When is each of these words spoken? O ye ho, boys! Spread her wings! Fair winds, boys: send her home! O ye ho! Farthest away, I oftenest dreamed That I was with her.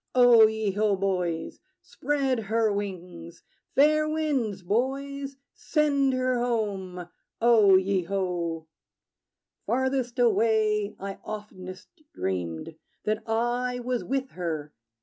O 0.15 0.47
ye 0.47 0.71
ho, 0.71 0.95
boys! 0.95 1.59
Spread 1.83 2.39
her 2.39 2.73
wings! 2.73 3.43
Fair 3.75 4.09
winds, 4.09 4.63
boys: 4.63 5.35
send 5.53 6.13
her 6.13 6.39
home! 6.39 7.07
O 7.39 7.75
ye 7.75 8.01
ho! 8.05 8.65
Farthest 9.67 10.17
away, 10.17 10.95
I 10.99 11.19
oftenest 11.23 11.87
dreamed 12.15 12.73
That 13.03 13.21
I 13.27 13.77
was 13.79 14.03
with 14.03 14.31
her. 14.31 14.73